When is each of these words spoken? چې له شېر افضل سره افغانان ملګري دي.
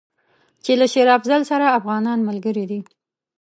چې 0.63 0.71
له 0.79 0.85
شېر 0.93 1.07
افضل 1.17 1.41
سره 1.51 1.65
افغانان 1.79 2.19
ملګري 2.29 2.65
دي. 2.71 2.79